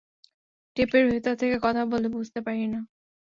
টেপের 0.77 1.03
ভিতর 1.11 1.33
থেকে 1.35 1.55
কথা 1.63 1.81
বললে 1.85 2.07
বুঝতে 2.09 2.39
পারি 2.41 2.65
না। 2.67 2.79